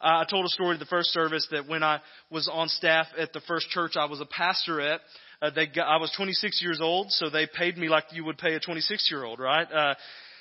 [0.00, 3.32] I told a story at the first service that when I was on staff at
[3.32, 5.00] the first church I was a pastor at,
[5.42, 8.38] uh, they got, I was 26 years old, so they paid me like you would
[8.38, 9.66] pay a 26 year old, right?
[9.70, 9.94] Uh,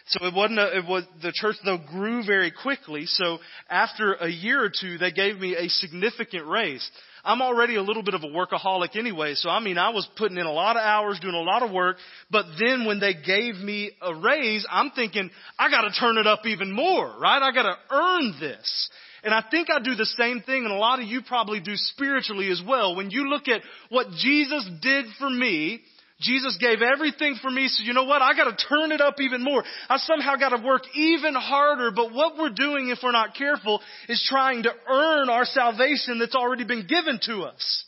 [0.08, 3.06] so it wasn't a, it was, the church though grew very quickly.
[3.08, 6.88] So after a year or two, they gave me a significant raise.
[7.24, 10.38] I'm already a little bit of a workaholic anyway, so I mean, I was putting
[10.38, 11.98] in a lot of hours, doing a lot of work,
[12.30, 16.46] but then when they gave me a raise, I'm thinking, I gotta turn it up
[16.46, 17.42] even more, right?
[17.42, 18.90] I gotta earn this.
[19.24, 21.74] And I think I do the same thing, and a lot of you probably do
[21.76, 22.96] spiritually as well.
[22.96, 25.82] When you look at what Jesus did for me,
[26.20, 28.22] Jesus gave everything for me, so you know what?
[28.22, 29.64] I gotta turn it up even more.
[29.90, 34.24] I somehow gotta work even harder, but what we're doing if we're not careful is
[34.28, 37.86] trying to earn our salvation that's already been given to us.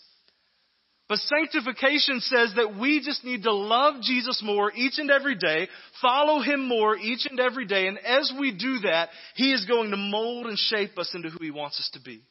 [1.14, 5.68] But sanctification says that we just need to love Jesus more each and every day,
[6.02, 9.92] follow Him more each and every day, and as we do that, He is going
[9.92, 12.24] to mold and shape us into who He wants us to be.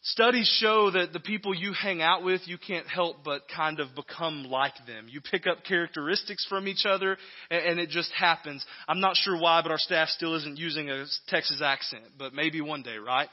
[0.00, 3.94] Studies show that the people you hang out with, you can't help but kind of
[3.94, 5.08] become like them.
[5.10, 7.18] You pick up characteristics from each other,
[7.50, 8.64] and it just happens.
[8.88, 12.62] I'm not sure why, but our staff still isn't using a Texas accent, but maybe
[12.62, 13.28] one day, right?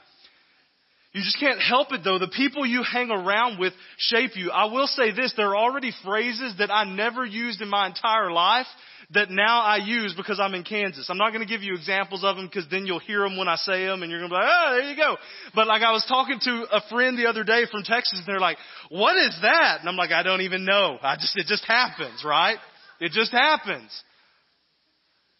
[1.12, 2.18] You just can't help it though.
[2.18, 4.50] The people you hang around with shape you.
[4.50, 8.30] I will say this, there are already phrases that I never used in my entire
[8.30, 8.66] life
[9.12, 11.08] that now I use because I'm in Kansas.
[11.10, 13.48] I'm not going to give you examples of them because then you'll hear them when
[13.48, 15.16] I say them and you're going to be like, oh, there you go.
[15.52, 18.38] But like I was talking to a friend the other day from Texas and they're
[18.38, 19.78] like, what is that?
[19.80, 20.96] And I'm like, I don't even know.
[21.02, 22.58] I just, it just happens, right?
[23.00, 23.90] It just happens.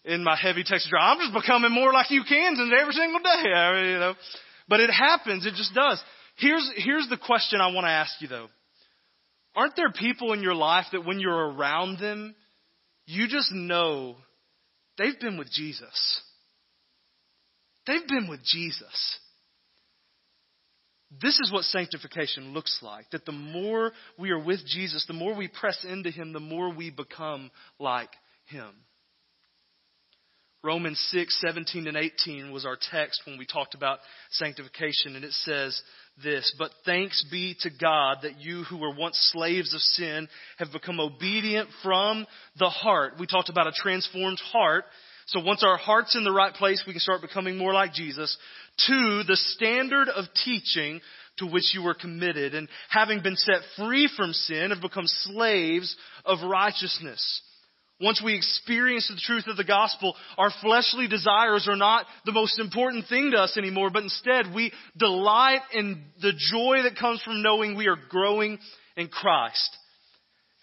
[0.03, 3.53] In my heavy Texas drive, I'm just becoming more like you Kansans every single day.
[3.55, 4.15] I mean, you know,
[4.71, 5.45] but it happens.
[5.45, 6.01] It just does.
[6.37, 8.47] Here's, here's the question I want to ask you though.
[9.55, 12.37] Aren't there people in your life that when you're around them,
[13.05, 14.17] you just know
[14.97, 16.23] they've been with Jesus.
[17.87, 19.19] They've been with Jesus.
[21.21, 23.11] This is what sanctification looks like.
[23.11, 26.73] That the more we are with Jesus, the more we press into Him, the more
[26.73, 28.11] we become like
[28.45, 28.69] Him.
[30.63, 33.99] Romans 6, 17 and 18 was our text when we talked about
[34.31, 35.81] sanctification, and it says,
[36.23, 40.73] this, but thanks be to God that you who were once slaves of sin have
[40.73, 42.27] become obedient from
[42.59, 43.15] the heart.
[43.19, 44.85] We talked about a transformed heart.
[45.27, 48.37] So once our heart's in the right place, we can start becoming more like Jesus.
[48.89, 51.01] To the standard of teaching
[51.39, 55.97] to which you were committed and having been set free from sin have become slaves
[56.25, 57.43] of righteousness.
[58.01, 62.59] Once we experience the truth of the gospel, our fleshly desires are not the most
[62.59, 67.43] important thing to us anymore, but instead we delight in the joy that comes from
[67.43, 68.59] knowing we are growing
[68.97, 69.77] in Christ.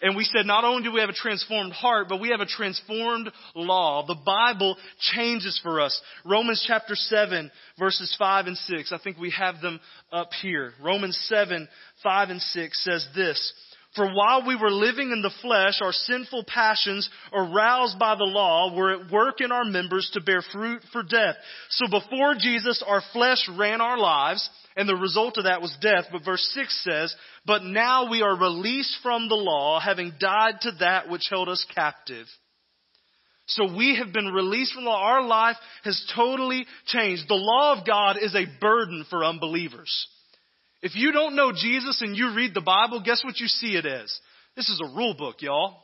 [0.00, 2.46] And we said not only do we have a transformed heart, but we have a
[2.46, 4.06] transformed law.
[4.06, 6.00] The Bible changes for us.
[6.24, 8.92] Romans chapter 7 verses 5 and 6.
[8.92, 9.80] I think we have them
[10.12, 10.72] up here.
[10.80, 11.68] Romans 7,
[12.02, 13.52] 5 and 6 says this.
[13.98, 18.72] For while we were living in the flesh, our sinful passions, aroused by the law,
[18.72, 21.34] were at work in our members to bear fruit for death.
[21.70, 26.04] So before Jesus, our flesh ran our lives, and the result of that was death.
[26.12, 30.70] But verse 6 says, But now we are released from the law, having died to
[30.78, 32.26] that which held us captive.
[33.46, 35.02] So we have been released from the law.
[35.02, 37.24] Our life has totally changed.
[37.26, 40.06] The law of God is a burden for unbelievers.
[40.82, 43.86] If you don't know Jesus and you read the Bible, guess what you see it
[43.86, 44.16] as?
[44.56, 45.76] This is a rule book, y'all.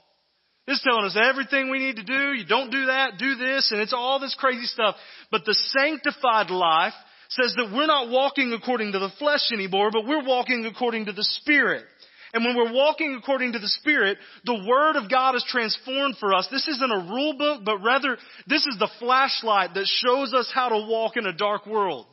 [0.66, 2.32] It's telling us everything we need to do.
[2.32, 4.96] You don't do that, do this, and it's all this crazy stuff.
[5.30, 6.94] But the sanctified life
[7.28, 11.12] says that we're not walking according to the flesh anymore, but we're walking according to
[11.12, 11.84] the Spirit.
[12.32, 16.34] And when we're walking according to the Spirit, the Word of God is transformed for
[16.34, 16.48] us.
[16.50, 20.70] This isn't a rule book, but rather this is the flashlight that shows us how
[20.70, 22.06] to walk in a dark world.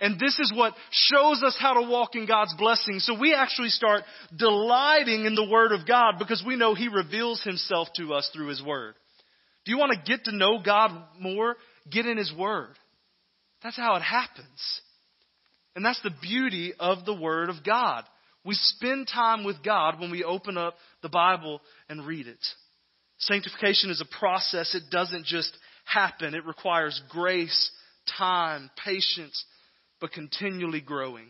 [0.00, 2.98] And this is what shows us how to walk in God's blessing.
[2.98, 4.02] So we actually start
[4.36, 8.48] delighting in the Word of God because we know He reveals Himself to us through
[8.48, 8.94] His Word.
[9.64, 11.56] Do you want to get to know God more?
[11.90, 12.74] Get in His Word.
[13.62, 14.80] That's how it happens.
[15.76, 18.04] And that's the beauty of the Word of God.
[18.44, 22.44] We spend time with God when we open up the Bible and read it.
[23.18, 24.74] Sanctification is a process.
[24.74, 26.34] It doesn't just happen.
[26.34, 27.70] It requires grace,
[28.18, 29.44] time, patience,
[30.04, 31.24] but continually growing.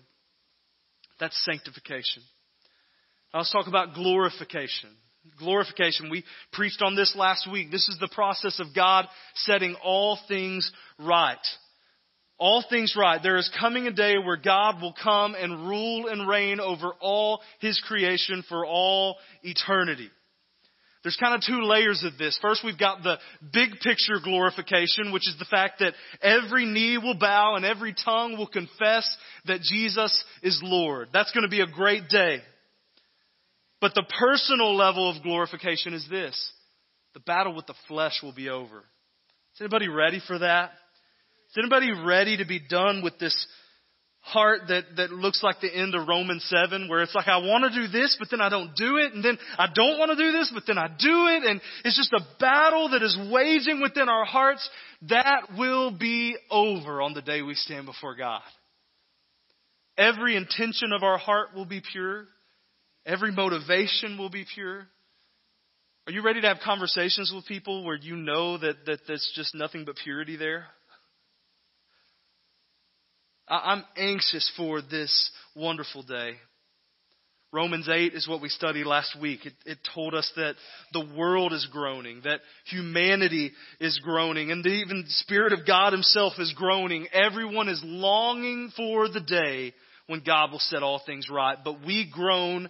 [1.20, 2.24] That's sanctification.
[3.32, 4.90] Now let's talk about glorification.
[5.38, 6.10] Glorification.
[6.10, 7.70] We preached on this last week.
[7.70, 9.06] This is the process of God
[9.36, 11.38] setting all things right.
[12.36, 13.22] All things right.
[13.22, 17.42] There is coming a day where God will come and rule and reign over all
[17.60, 20.10] His creation for all eternity.
[21.04, 22.38] There's kind of two layers of this.
[22.40, 23.18] First, we've got the
[23.52, 28.38] big picture glorification, which is the fact that every knee will bow and every tongue
[28.38, 29.06] will confess
[29.44, 31.10] that Jesus is Lord.
[31.12, 32.38] That's going to be a great day.
[33.82, 36.52] But the personal level of glorification is this.
[37.12, 38.78] The battle with the flesh will be over.
[38.78, 40.70] Is anybody ready for that?
[41.50, 43.46] Is anybody ready to be done with this
[44.24, 47.70] heart that, that looks like the end of Romans 7, where it's like, I want
[47.70, 50.16] to do this, but then I don't do it, and then I don't want to
[50.16, 53.82] do this, but then I do it, and it's just a battle that is waging
[53.82, 54.68] within our hearts.
[55.10, 58.40] That will be over on the day we stand before God.
[59.98, 62.24] Every intention of our heart will be pure.
[63.04, 64.86] Every motivation will be pure.
[66.06, 69.54] Are you ready to have conversations with people where you know that, that there's just
[69.54, 70.66] nothing but purity there?
[73.48, 76.34] I'm anxious for this wonderful day.
[77.52, 79.46] Romans 8 is what we studied last week.
[79.46, 80.56] It, it, told us that
[80.92, 86.32] the world is groaning, that humanity is groaning, and even the Spirit of God Himself
[86.38, 87.06] is groaning.
[87.12, 89.72] Everyone is longing for the day
[90.08, 91.56] when God will set all things right.
[91.62, 92.68] But we groan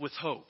[0.00, 0.48] with hope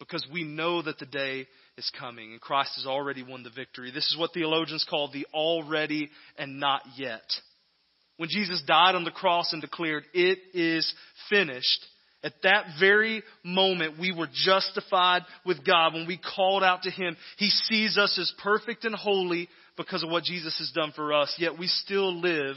[0.00, 3.92] because we know that the day is coming and Christ has already won the victory.
[3.92, 7.22] This is what theologians call the already and not yet.
[8.18, 10.92] When Jesus died on the cross and declared, It is
[11.30, 11.84] finished,
[12.24, 15.94] at that very moment, we were justified with God.
[15.94, 20.10] When we called out to Him, He sees us as perfect and holy because of
[20.10, 21.32] what Jesus has done for us.
[21.38, 22.56] Yet we still live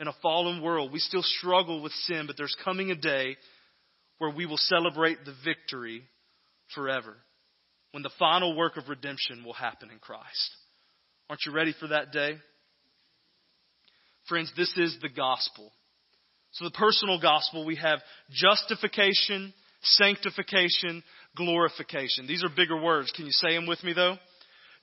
[0.00, 0.92] in a fallen world.
[0.92, 3.36] We still struggle with sin, but there's coming a day
[4.18, 6.02] where we will celebrate the victory
[6.74, 7.16] forever.
[7.92, 10.50] When the final work of redemption will happen in Christ.
[11.30, 12.36] Aren't you ready for that day?
[14.28, 15.72] Friends, this is the gospel.
[16.52, 21.02] So the personal gospel, we have justification, sanctification,
[21.36, 22.26] glorification.
[22.26, 23.12] These are bigger words.
[23.14, 24.16] Can you say them with me though?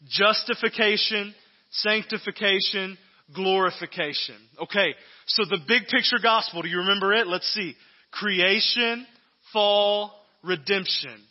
[0.08, 1.34] Justification,
[1.72, 2.98] sanctification,
[3.34, 4.36] glorification.
[4.64, 4.94] Okay,
[5.28, 7.28] so the big picture gospel, do you remember it?
[7.28, 7.76] Let's see.
[8.12, 9.06] Creation,
[9.52, 11.22] fall, redemption.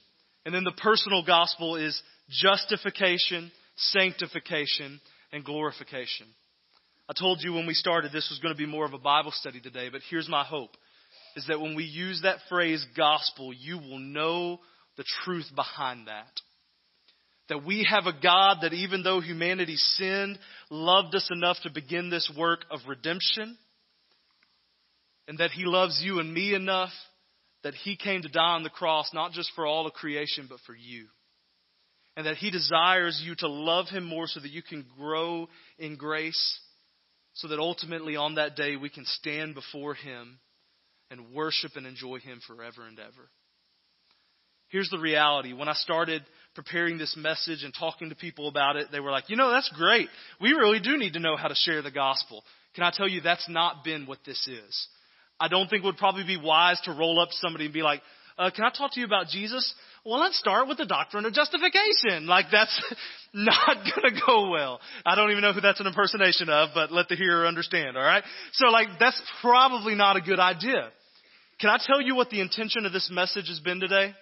[0.44, 5.00] And then the personal gospel is justification, sanctification,
[5.32, 6.26] and glorification.
[7.08, 9.32] I told you when we started this was going to be more of a Bible
[9.32, 10.76] study today, but here's my hope
[11.36, 14.60] is that when we use that phrase gospel, you will know
[14.96, 16.30] the truth behind that.
[17.48, 20.38] That we have a God that even though humanity sinned,
[20.70, 23.58] loved us enough to begin this work of redemption,
[25.26, 26.92] and that He loves you and me enough
[27.64, 30.60] that He came to die on the cross, not just for all of creation, but
[30.66, 31.06] for you.
[32.16, 35.48] And that He desires you to love Him more so that you can grow
[35.78, 36.60] in grace
[37.34, 40.38] so that ultimately on that day we can stand before Him
[41.10, 43.28] and worship and enjoy Him forever and ever.
[44.68, 45.52] Here's the reality.
[45.52, 46.22] When I started
[46.54, 49.70] preparing this message and talking to people about it, they were like, you know, that's
[49.76, 50.08] great.
[50.40, 52.42] We really do need to know how to share the gospel.
[52.74, 54.88] Can I tell you that's not been what this is?
[55.38, 57.82] I don't think it would probably be wise to roll up to somebody and be
[57.82, 58.00] like,
[58.36, 59.74] Uh, can I talk to you about Jesus?
[60.04, 62.26] Well, let's start with the doctrine of justification.
[62.26, 62.94] Like that's
[63.34, 64.80] not to go well.
[65.06, 67.96] I don't even know who that's an impersonation of, but let the hearer understand.
[67.96, 68.22] All right.
[68.52, 70.90] So like that's probably not a good idea.
[71.60, 74.12] Can I tell you what the intention of this message has been today?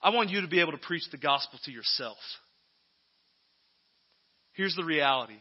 [0.00, 2.18] I want you to be able to preach the gospel to yourself.
[4.52, 5.38] Here's the reality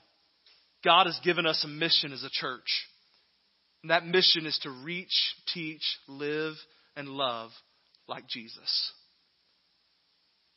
[0.83, 2.87] God has given us a mission as a church.
[3.83, 5.13] And that mission is to reach,
[5.53, 6.55] teach, live,
[6.95, 7.51] and love
[8.07, 8.91] like Jesus.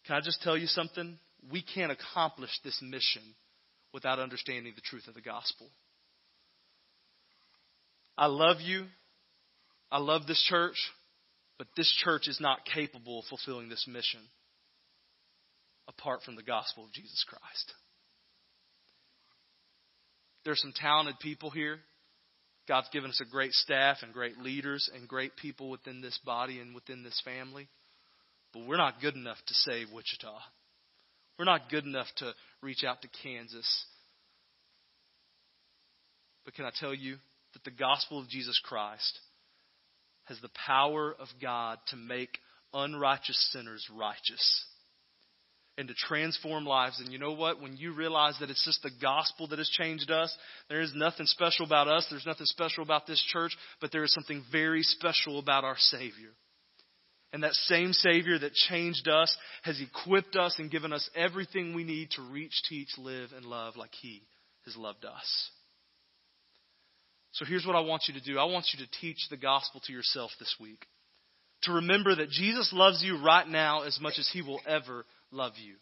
[0.08, 1.18] Can I just tell you something?
[1.52, 3.22] We can't accomplish this mission
[3.92, 5.68] without understanding the truth of the gospel.
[8.16, 8.86] I love you.
[9.92, 10.76] I love this church,
[11.58, 14.20] but this church is not capable of fulfilling this mission
[15.88, 17.74] apart from the gospel of Jesus Christ.
[20.46, 21.80] There's some talented people here.
[22.66, 26.60] God's given us a great staff and great leaders and great people within this body
[26.60, 27.68] and within this family.
[28.52, 30.38] But we're not good enough to save Wichita.
[31.38, 32.32] We're not good enough to
[32.62, 33.84] reach out to Kansas.
[36.44, 37.16] But can I tell you
[37.52, 39.20] that the gospel of Jesus Christ
[40.24, 42.38] has the power of God to make
[42.74, 44.64] unrighteous sinners righteous
[45.78, 47.00] and to transform lives.
[47.00, 47.62] And you know what?
[47.62, 50.36] When you realize that it's just the gospel that has changed us,
[50.68, 54.12] there is nothing special about us, there's nothing special about this church, but there is
[54.12, 56.30] something very special about our Savior.
[57.32, 61.84] And that same Savior that changed us has equipped us and given us everything we
[61.84, 64.22] need to reach, teach, live, and love like He
[64.64, 65.50] has loved us.
[67.32, 69.80] So here's what I want you to do I want you to teach the gospel
[69.84, 70.86] to yourself this week.
[71.62, 75.52] To remember that Jesus loves you right now as much as He will ever love
[75.56, 75.74] you.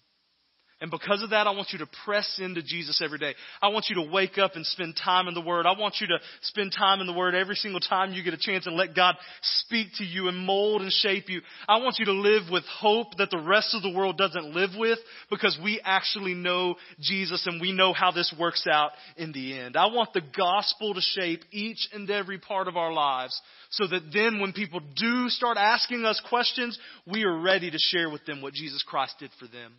[0.78, 3.34] And because of that, I want you to press into Jesus every day.
[3.62, 5.64] I want you to wake up and spend time in the Word.
[5.64, 8.38] I want you to spend time in the Word every single time you get a
[8.38, 11.40] chance and let God speak to you and mold and shape you.
[11.66, 14.70] I want you to live with hope that the rest of the world doesn't live
[14.76, 14.98] with
[15.30, 19.78] because we actually know Jesus and we know how this works out in the end.
[19.78, 24.10] I want the gospel to shape each and every part of our lives so that
[24.12, 26.78] then when people do start asking us questions,
[27.10, 29.72] we are ready to share with them what Jesus Christ did for them.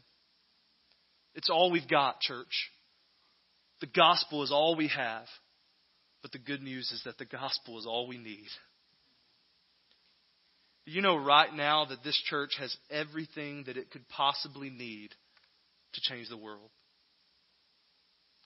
[1.37, 2.71] It's all we've got, church.
[3.79, 5.25] The gospel is all we have.
[6.23, 8.47] But the good news is that the gospel is all we need.
[10.85, 15.11] You know right now that this church has everything that it could possibly need
[15.93, 16.71] to change the world.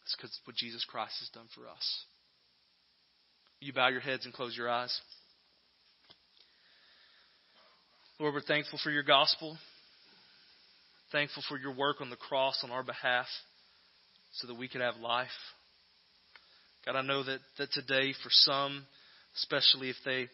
[0.03, 2.03] It's because what Jesus Christ has done for us.
[3.61, 4.99] You bow your heads and close your eyes.
[8.19, 9.57] Lord, we're thankful for your gospel.
[11.11, 13.27] Thankful for your work on the cross on our behalf
[14.33, 15.27] so that we could have life.
[16.85, 18.85] God, I know that, that today, for some,
[19.35, 20.27] especially if they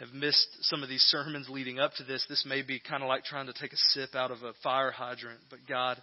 [0.00, 3.08] have missed some of these sermons leading up to this, this may be kind of
[3.08, 5.40] like trying to take a sip out of a fire hydrant.
[5.48, 5.98] But God,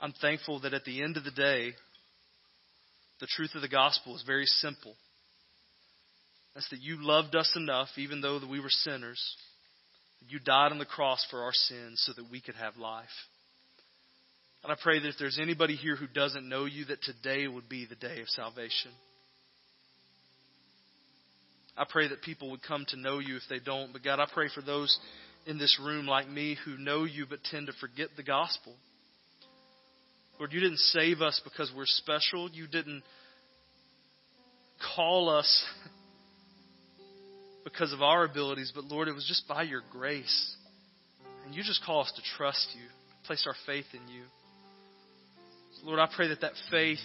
[0.00, 1.72] I'm thankful that at the end of the day,
[3.20, 4.94] the truth of the gospel is very simple.
[6.54, 9.36] That's that you loved us enough, even though we were sinners,
[10.26, 13.06] you died on the cross for our sins so that we could have life.
[14.62, 17.68] And I pray that if there's anybody here who doesn't know you, that today would
[17.68, 18.90] be the day of salvation.
[21.76, 23.92] I pray that people would come to know you if they don't.
[23.92, 24.98] But God, I pray for those
[25.46, 28.74] in this room like me who know you but tend to forget the gospel.
[30.38, 32.50] Lord, you didn't save us because we're special.
[32.50, 33.02] You didn't
[34.96, 35.64] call us
[37.72, 40.56] because of our abilities, but Lord, it was just by your grace.
[41.44, 42.86] And you just call us to trust you,
[43.24, 44.22] place our faith in you.
[45.76, 46.98] So Lord, I pray that that faith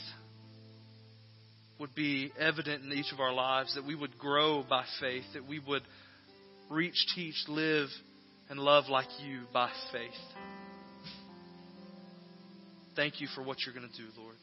[1.79, 5.47] would be evident in each of our lives, that we would grow by faith, that
[5.47, 5.83] we would
[6.69, 7.89] reach, teach, live,
[8.49, 10.11] and love like you by faith.
[12.95, 14.35] Thank you for what you're going to do, Lord.